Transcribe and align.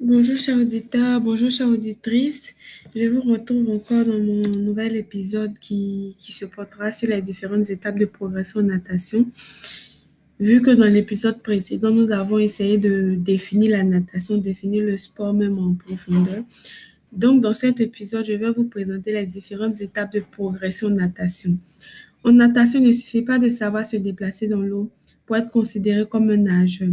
Bonjour 0.00 0.36
chers 0.36 0.58
auditeurs, 0.58 1.20
bonjour 1.20 1.50
chères 1.50 1.68
auditrices. 1.68 2.54
Je 2.96 3.04
vous 3.06 3.20
retrouve 3.20 3.70
encore 3.70 4.04
dans 4.04 4.18
mon 4.18 4.42
nouvel 4.58 4.96
épisode 4.96 5.56
qui, 5.60 6.16
qui 6.18 6.32
se 6.32 6.44
portera 6.46 6.90
sur 6.90 7.08
les 7.08 7.22
différentes 7.22 7.70
étapes 7.70 7.98
de 7.98 8.04
progression 8.04 8.60
en 8.60 8.64
natation. 8.64 9.24
Vu 10.40 10.60
que 10.62 10.72
dans 10.72 10.86
l'épisode 10.86 11.40
précédent, 11.40 11.92
nous 11.92 12.10
avons 12.10 12.38
essayé 12.38 12.76
de 12.76 13.14
définir 13.14 13.70
la 13.70 13.84
natation, 13.84 14.36
définir 14.36 14.84
le 14.84 14.98
sport 14.98 15.32
même 15.32 15.58
en 15.60 15.74
profondeur. 15.74 16.42
Donc, 17.12 17.40
dans 17.40 17.54
cet 17.54 17.80
épisode, 17.80 18.24
je 18.24 18.32
vais 18.32 18.50
vous 18.50 18.64
présenter 18.64 19.12
les 19.12 19.26
différentes 19.26 19.80
étapes 19.80 20.12
de 20.12 20.20
progression 20.20 20.88
en 20.88 20.96
natation. 20.96 21.56
En 22.24 22.32
natation, 22.32 22.80
il 22.80 22.88
ne 22.88 22.92
suffit 22.92 23.22
pas 23.22 23.38
de 23.38 23.48
savoir 23.48 23.84
se 23.84 23.96
déplacer 23.96 24.48
dans 24.48 24.60
l'eau 24.60 24.90
pour 25.24 25.36
être 25.36 25.52
considéré 25.52 26.04
comme 26.04 26.30
un 26.30 26.36
nageur. 26.36 26.90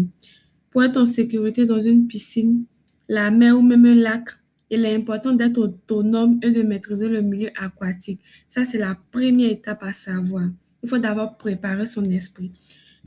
Pour 0.69 0.83
être 0.83 0.97
en 0.97 1.05
sécurité 1.05 1.65
dans 1.65 1.81
une 1.81 2.07
piscine, 2.07 2.63
la 3.11 3.29
mer 3.29 3.57
ou 3.57 3.61
même 3.61 3.85
un 3.85 3.95
lac, 3.95 4.29
il 4.69 4.85
est 4.85 4.95
important 4.95 5.33
d'être 5.33 5.57
autonome 5.57 6.39
et 6.41 6.49
de 6.49 6.63
maîtriser 6.63 7.09
le 7.09 7.21
milieu 7.21 7.49
aquatique. 7.57 8.21
Ça, 8.47 8.63
c'est 8.63 8.77
la 8.77 8.97
première 9.11 9.51
étape 9.51 9.83
à 9.83 9.91
savoir. 9.91 10.45
Il 10.81 10.87
faut 10.87 10.97
d'abord 10.97 11.35
préparer 11.35 11.85
son 11.85 12.05
esprit. 12.05 12.53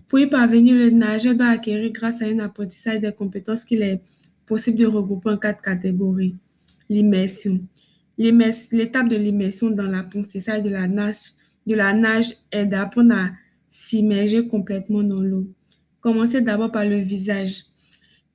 Pour 0.07 0.19
y 0.19 0.27
parvenir, 0.27 0.75
le 0.75 0.91
nageur 0.91 1.35
doit 1.35 1.47
acquérir 1.47 1.91
grâce 1.91 2.21
à 2.21 2.27
un 2.27 2.39
apprentissage 2.41 3.01
des 3.01 3.13
compétences 3.13 3.65
qu'il 3.65 3.81
est 3.81 4.03
possible 4.45 4.77
de 4.77 4.85
regrouper 4.85 5.31
en 5.31 5.39
quatre 5.39 5.63
catégories. 5.63 6.37
L'immersion. 6.91 7.61
L'étape 8.19 9.09
de 9.09 9.17
l'immersion 9.17 9.71
dans 9.71 9.85
l'apprentissage 9.85 10.63
de 10.63 10.69
la 10.69 10.87
nage, 10.87 11.33
de 11.67 11.75
la 11.75 11.95
nage 11.95 12.35
est 12.53 12.67
d'apprendre 12.67 13.15
à 13.15 13.31
s'immerger 13.71 14.47
complètement 14.49 15.03
dans 15.03 15.23
l'eau. 15.23 15.49
Commencez 16.03 16.43
d'abord 16.43 16.71
par 16.71 16.85
le 16.85 16.99
visage. 16.99 17.65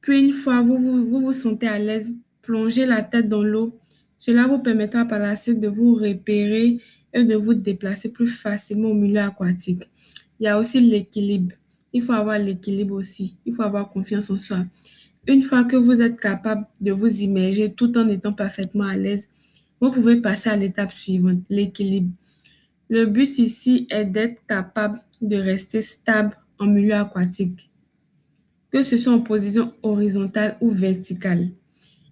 Puis 0.01 0.19
une 0.19 0.33
fois 0.33 0.61
vous 0.61 0.77
vous, 0.77 1.03
vous, 1.03 1.21
vous 1.21 1.33
sentez 1.33 1.67
à 1.67 1.79
l'aise, 1.79 2.15
plongez 2.41 2.85
la 2.85 3.01
tête 3.01 3.29
dans 3.29 3.43
l'eau. 3.43 3.77
Cela 4.17 4.47
vous 4.47 4.59
permettra 4.59 5.05
par 5.05 5.19
la 5.19 5.35
suite 5.35 5.59
de 5.59 5.67
vous 5.67 5.95
repérer 5.95 6.79
et 7.13 7.23
de 7.23 7.35
vous 7.35 7.53
déplacer 7.53 8.11
plus 8.11 8.27
facilement 8.27 8.89
au 8.89 8.93
milieu 8.93 9.21
aquatique. 9.21 9.83
Il 10.39 10.45
y 10.45 10.47
a 10.47 10.57
aussi 10.57 10.79
l'équilibre. 10.79 11.53
Il 11.91 12.03
faut 12.03 12.13
avoir 12.13 12.37
l'équilibre 12.37 12.95
aussi. 12.95 13.37
Il 13.45 13.53
faut 13.53 13.63
avoir 13.63 13.89
confiance 13.89 14.29
en 14.29 14.37
soi. 14.37 14.65
Une 15.27 15.41
fois 15.41 15.63
que 15.63 15.75
vous 15.75 16.01
êtes 16.01 16.19
capable 16.19 16.65
de 16.81 16.91
vous 16.91 17.21
immerger 17.21 17.73
tout 17.73 17.97
en 17.97 18.07
étant 18.09 18.33
parfaitement 18.33 18.85
à 18.85 18.95
l'aise, 18.95 19.29
vous 19.81 19.91
pouvez 19.91 20.21
passer 20.21 20.49
à 20.49 20.55
l'étape 20.55 20.91
suivante, 20.91 21.43
l'équilibre. 21.49 22.11
Le 22.89 23.05
but 23.05 23.37
ici 23.37 23.87
est 23.89 24.05
d'être 24.05 24.45
capable 24.47 24.97
de 25.21 25.35
rester 25.35 25.81
stable 25.81 26.35
en 26.57 26.65
milieu 26.65 26.95
aquatique, 26.95 27.69
que 28.71 28.83
ce 28.83 28.97
soit 28.97 29.13
en 29.13 29.21
position 29.21 29.73
horizontale 29.83 30.57
ou 30.61 30.69
verticale. 30.69 31.49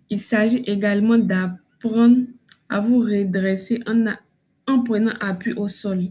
Il 0.10 0.20
s'agit 0.20 0.64
également 0.66 1.18
d'apprendre 1.18 2.26
à 2.70 2.80
vous 2.80 3.00
redresser 3.00 3.82
en, 3.86 4.06
en 4.68 4.84
prenant 4.84 5.14
appui 5.20 5.54
au 5.54 5.68
sol. 5.68 6.10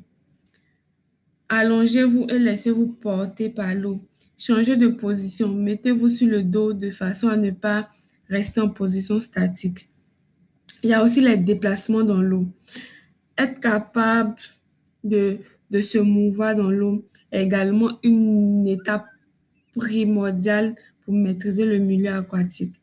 Allongez-vous 1.49 2.27
et 2.29 2.39
laissez-vous 2.39 2.89
porter 2.89 3.49
par 3.49 3.75
l'eau. 3.75 4.01
Changez 4.39 4.77
de 4.77 4.89
position. 4.89 5.49
Mettez-vous 5.49 6.09
sur 6.09 6.29
le 6.29 6.43
dos 6.43 6.73
de 6.73 6.91
façon 6.91 7.29
à 7.29 7.37
ne 7.37 7.51
pas 7.51 7.89
rester 8.29 8.61
en 8.61 8.69
position 8.69 9.21
statique. 9.21 9.89
Il 10.83 10.91
y 10.91 10.95
a 10.95 11.03
aussi 11.03 11.21
les 11.21 11.37
déplacements 11.37 12.03
dans 12.03 12.21
l'eau. 12.21 12.47
Être 13.39 13.61
capable 13.61 14.35
de 15.05 15.41
se 15.81 15.99
mouvoir 15.99 16.55
dans 16.55 16.71
l'eau 16.71 17.09
est 17.31 17.43
également 17.45 17.99
une 18.03 18.67
étape 18.67 19.07
primordiale 19.77 20.75
pour 21.05 21.15
maîtriser 21.15 21.65
le 21.65 21.79
milieu 21.79 22.13
aquatique. 22.13 22.75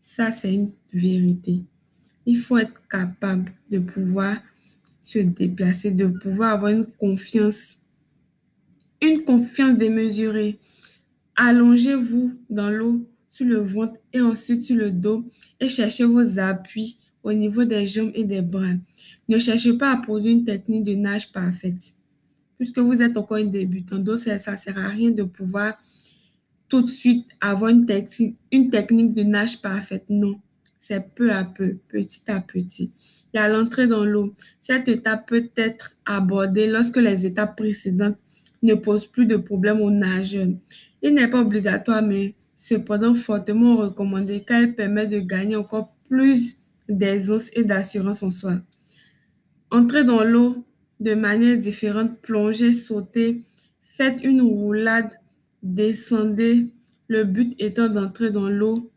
Ça, 0.00 0.30
c'est 0.30 0.54
une 0.54 0.70
vérité. 0.92 1.62
Il 2.24 2.36
faut 2.36 2.58
être 2.58 2.80
capable 2.88 3.52
de 3.70 3.78
pouvoir 3.78 4.38
se 5.02 5.18
déplacer, 5.18 5.90
de 5.90 6.06
pouvoir 6.06 6.54
avoir 6.54 6.72
une 6.72 6.86
confiance, 6.86 7.78
une 9.00 9.22
confiance 9.24 9.76
démesurée. 9.76 10.58
Allongez-vous 11.36 12.34
dans 12.48 12.70
l'eau 12.70 13.06
sur 13.30 13.46
le 13.46 13.58
ventre 13.58 13.94
et 14.12 14.20
ensuite 14.20 14.62
sur 14.62 14.76
le 14.76 14.90
dos 14.90 15.24
et 15.60 15.68
cherchez 15.68 16.04
vos 16.04 16.38
appuis 16.38 16.98
au 17.22 17.32
niveau 17.32 17.64
des 17.64 17.86
jambes 17.86 18.12
et 18.14 18.24
des 18.24 18.40
bras. 18.40 18.74
Ne 19.28 19.38
cherchez 19.38 19.74
pas 19.76 19.92
à 19.92 19.96
produire 19.96 20.32
une 20.32 20.44
technique 20.44 20.84
de 20.84 20.94
nage 20.94 21.32
parfaite. 21.32 21.92
Puisque 22.56 22.78
vous 22.78 23.02
êtes 23.02 23.16
encore 23.16 23.36
un 23.36 23.44
débutant, 23.44 23.98
donc 23.98 24.18
ça 24.18 24.34
ne 24.34 24.56
sert 24.56 24.78
à 24.78 24.88
rien 24.88 25.10
de 25.10 25.24
pouvoir 25.24 25.74
tout 26.68 26.82
de 26.82 26.90
suite 26.90 27.26
avoir 27.40 27.70
une, 27.70 27.86
technique, 27.86 29.14
de 29.14 29.22
nage 29.22 29.60
parfaite. 29.62 30.04
Non, 30.08 30.40
c'est 30.78 31.14
peu 31.14 31.32
à 31.32 31.44
peu, 31.44 31.76
petit 31.88 32.30
à 32.30 32.40
petit. 32.40 32.92
Y 33.34 33.38
a 33.38 33.48
l'entrée 33.48 33.86
dans 33.86 34.04
l'eau. 34.04 34.34
Cette 34.60 34.88
étape 34.88 35.28
peut 35.28 35.50
être 35.56 35.92
abordée 36.04 36.66
lorsque 36.66 36.96
les 36.96 37.26
étapes 37.26 37.56
précédentes 37.56 38.18
ne 38.62 38.74
posent 38.74 39.06
plus 39.06 39.26
de 39.26 39.36
problème 39.36 39.80
aux 39.80 39.90
nageurs. 39.90 40.48
Il 41.02 41.14
n'est 41.14 41.28
pas 41.28 41.40
obligatoire, 41.40 42.02
mais 42.02 42.34
cependant 42.56 43.14
fortement 43.14 43.76
recommandé 43.76 44.42
car 44.46 44.60
elle 44.62 44.74
permet 44.74 45.06
de 45.06 45.20
gagner 45.20 45.56
encore 45.56 45.94
plus 46.08 46.58
d'aisance 46.88 47.50
et 47.52 47.64
d'assurance 47.64 48.22
en 48.22 48.30
soi. 48.30 48.54
Entrez 49.70 50.04
dans 50.04 50.24
l'eau 50.24 50.64
de 51.00 51.14
manière 51.14 51.58
différente, 51.58 52.18
plongez, 52.22 52.72
sautez, 52.72 53.42
faites 53.82 54.22
une 54.22 54.40
roulade, 54.40 55.10
descendez, 55.74 56.68
le 57.08 57.24
but 57.24 57.54
étant 57.58 57.88
d'entrer 57.88 58.30
dans 58.30 58.48
l'eau 58.48 58.90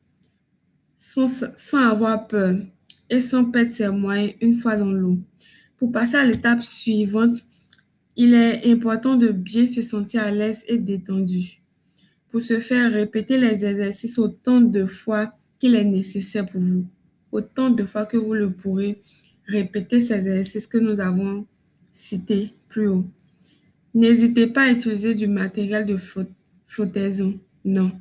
sans, 0.98 1.44
avoir 1.74 2.28
peur 2.28 2.58
et 3.10 3.20
sans 3.20 3.46
perdre 3.46 3.72
ses 3.72 3.90
moyens 3.90 4.34
une 4.42 4.54
fois 4.54 4.76
dans 4.76 4.92
l'eau. 4.92 5.20
Pour 5.78 5.92
passer 5.92 6.18
à 6.18 6.26
l'étape 6.26 6.62
suivante, 6.62 7.38
il 8.16 8.34
est 8.34 8.70
important 8.70 9.16
de 9.16 9.30
bien 9.30 9.68
se 9.68 9.82
sentir 9.82 10.24
à 10.24 10.32
l'aise 10.32 10.66
et 10.68 10.78
détendu. 10.78 11.62
Pour 12.30 12.42
ce 12.42 12.60
faire, 12.60 12.92
répétez 12.92 13.38
les 13.38 13.66
exercices 13.66 14.18
autant 14.18 14.62
de 14.62 14.86
fois 14.86 15.34
qu'il 15.58 15.76
est 15.76 15.86
nécessaire 15.86 16.46
pour 16.46 16.62
vous 16.62 16.86
autant 17.32 17.70
de 17.70 17.86
fois 17.86 18.06
que 18.06 18.18
vous 18.18 18.34
le 18.34 18.52
pourrez. 18.52 19.02
Répétez 19.48 20.00
ces 20.00 20.14
exercices 20.14 20.68
que 20.68 20.78
nous 20.78 21.00
avons 21.00 21.46
cités 21.92 22.54
plus 22.68 22.88
haut. 22.88 23.06
N'hésitez 23.94 24.48
pas 24.48 24.64
à 24.64 24.72
utiliser 24.72 25.16
du 25.16 25.28
matériel 25.28 25.86
de 25.86 25.98
flottaison. 26.70 27.38
Non. 27.66 27.92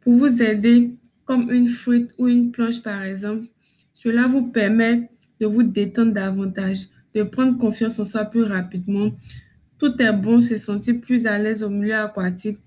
Pour 0.00 0.14
vous 0.14 0.42
aider, 0.42 0.92
comme 1.24 1.50
une 1.50 1.66
frite 1.66 2.10
ou 2.18 2.28
une 2.28 2.52
planche 2.52 2.82
par 2.82 3.02
exemple, 3.02 3.46
cela 3.92 4.26
vous 4.26 4.46
permet 4.46 5.10
de 5.40 5.46
vous 5.46 5.62
détendre 5.62 6.12
davantage, 6.12 6.86
de 7.14 7.22
prendre 7.22 7.58
confiance 7.58 7.98
en 7.98 8.04
soi 8.04 8.24
plus 8.26 8.44
rapidement. 8.44 9.10
Tout 9.78 10.00
est 10.00 10.12
bon, 10.12 10.40
se 10.40 10.56
sentir 10.56 11.00
plus 11.00 11.26
à 11.26 11.38
l'aise 11.38 11.62
au 11.62 11.70
milieu 11.70 11.96
aquatique 11.96 12.58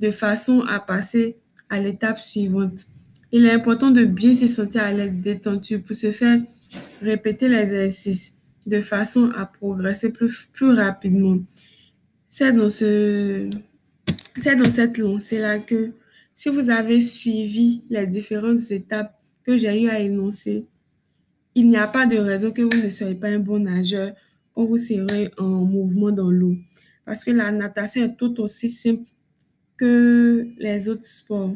de 0.00 0.10
façon 0.10 0.60
à 0.68 0.80
passer 0.80 1.36
à 1.70 1.80
l'étape 1.80 2.18
suivante. 2.18 2.86
Il 3.30 3.46
est 3.46 3.52
important 3.52 3.90
de 3.90 4.04
bien 4.04 4.34
se 4.34 4.46
sentir 4.46 4.82
à 4.82 4.92
l'aise 4.92 5.12
détendu 5.14 5.78
pour 5.78 5.96
se 5.96 6.12
faire 6.12 6.40
répéter 7.00 7.48
l'exercice 7.48 8.36
de 8.66 8.80
façon 8.80 9.30
à 9.36 9.46
progresser 9.46 10.10
plus, 10.12 10.48
plus 10.52 10.72
rapidement. 10.72 11.38
C'est 12.28 12.52
dans, 12.52 12.68
ce, 12.68 13.48
c'est 14.36 14.56
dans 14.56 14.70
cette 14.70 14.98
lancée-là 14.98 15.58
que 15.58 15.92
si 16.34 16.48
vous 16.48 16.70
avez 16.70 17.00
suivi 17.00 17.84
les 17.90 18.06
différentes 18.06 18.70
étapes 18.70 19.18
que 19.44 19.56
j'ai 19.56 19.82
eu 19.82 19.88
à 19.88 20.00
énoncer, 20.00 20.66
il 21.54 21.68
n'y 21.68 21.76
a 21.76 21.86
pas 21.86 22.06
de 22.06 22.16
raison 22.16 22.50
que 22.50 22.62
vous 22.62 22.82
ne 22.82 22.90
soyez 22.90 23.14
pas 23.14 23.28
un 23.28 23.38
bon 23.38 23.58
nageur 23.58 24.14
quand 24.54 24.64
vous 24.64 24.78
serez 24.78 25.30
en 25.36 25.64
mouvement 25.64 26.10
dans 26.10 26.30
l'eau. 26.30 26.56
Parce 27.04 27.24
que 27.24 27.30
la 27.30 27.50
natation 27.50 28.04
est 28.04 28.16
tout 28.16 28.40
aussi 28.40 28.70
simple 28.70 29.04
que 29.76 30.46
les 30.58 30.88
autres 30.88 31.06
sports. 31.06 31.54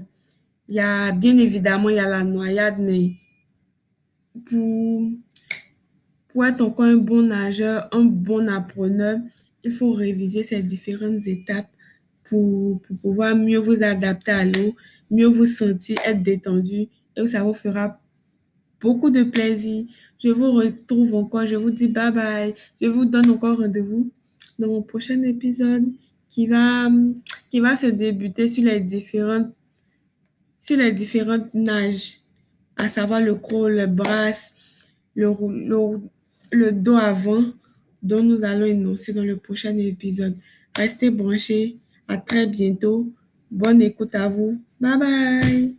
Il 0.68 0.74
y 0.74 0.80
a, 0.80 1.12
bien 1.12 1.38
évidemment, 1.38 1.88
il 1.88 1.96
y 1.96 2.00
a 2.00 2.08
la 2.08 2.24
noyade, 2.24 2.78
mais 2.78 3.12
pour, 4.44 5.10
pour 6.28 6.44
être 6.44 6.60
encore 6.60 6.86
un 6.86 6.96
bon 6.96 7.22
nageur, 7.22 7.88
un 7.92 8.04
bon 8.04 8.48
appreneur, 8.48 9.18
il 9.62 9.72
faut 9.72 9.92
réviser 9.92 10.42
ces 10.42 10.62
différentes 10.62 11.26
étapes 11.26 11.70
pour, 12.28 12.80
pour 12.82 12.96
pouvoir 12.98 13.36
mieux 13.36 13.58
vous 13.58 13.82
adapter 13.82 14.32
à 14.32 14.44
l'eau, 14.44 14.74
mieux 15.10 15.26
vous 15.26 15.46
sentir, 15.46 15.96
être 16.04 16.22
détendu 16.22 16.88
et 17.16 17.26
ça 17.26 17.42
vous 17.42 17.54
fera 17.54 18.00
beaucoup 18.80 19.10
de 19.10 19.22
plaisir. 19.24 19.84
Je 20.22 20.30
vous 20.30 20.52
retrouve 20.52 21.14
encore, 21.14 21.46
je 21.46 21.56
vous 21.56 21.70
dis 21.70 21.88
bye 21.88 22.12
bye. 22.12 22.54
Je 22.80 22.86
vous 22.88 23.04
donne 23.04 23.30
encore 23.30 23.58
rendez-vous 23.58 24.10
dans 24.58 24.68
mon 24.68 24.82
prochain 24.82 25.22
épisode 25.22 25.86
qui 26.28 26.46
va, 26.46 26.88
qui 27.50 27.60
va 27.60 27.76
se 27.76 27.86
débuter 27.86 28.48
sur 28.48 28.64
les 28.64 28.80
différentes 28.80 29.52
sur 30.58 30.76
les 30.76 30.92
différentes 30.92 31.52
nages, 31.54 32.20
à 32.76 32.88
savoir 32.88 33.20
le 33.20 33.34
crawl, 33.34 33.76
le 33.76 33.86
brasse, 33.86 34.54
le, 35.14 35.28
le, 35.30 36.00
le 36.52 36.72
dos 36.72 36.96
avant, 36.96 37.44
dont 38.02 38.22
nous 38.22 38.42
allons 38.44 38.66
énoncer 38.66 39.12
dans 39.12 39.24
le 39.24 39.36
prochain 39.36 39.76
épisode. 39.78 40.34
Restez 40.76 41.10
branchés. 41.10 41.78
À 42.08 42.16
très 42.18 42.46
bientôt. 42.46 43.06
Bonne 43.50 43.82
écoute 43.82 44.14
à 44.14 44.28
vous. 44.28 44.60
Bye 44.80 44.98
bye. 44.98 45.76